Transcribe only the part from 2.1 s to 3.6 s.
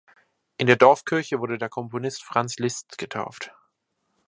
Franz Liszt getauft.